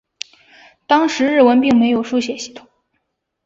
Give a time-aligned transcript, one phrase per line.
[0.87, 2.67] 当时日文并没有书写系统。